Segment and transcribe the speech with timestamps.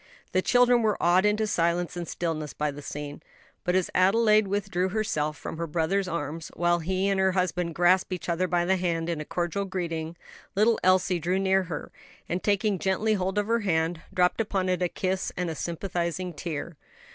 [0.31, 3.21] The children were awed into silence and stillness by the scene;
[3.63, 8.11] but as Adelaide withdrew herself from her brother's arms, while he and her husband grasped
[8.11, 10.15] each other by the hand in a cordial greeting,
[10.55, 11.91] little Elsie drew near her,
[12.27, 16.33] and taking gently hold of her hand, dropped upon it a kiss and a sympathizing
[16.33, 16.77] tear.